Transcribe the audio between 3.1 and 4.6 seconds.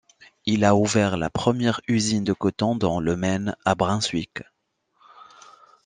Maine, à Brunswick.